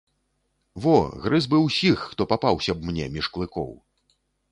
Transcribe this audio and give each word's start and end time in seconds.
Во, 0.85 0.93
грыз 1.25 1.47
бы 1.51 1.59
ўсіх, 1.65 2.05
хто 2.13 2.27
папаўся 2.31 2.71
б 2.79 2.91
мне 2.91 3.05
між 3.19 3.29
клыкоў. 3.37 3.69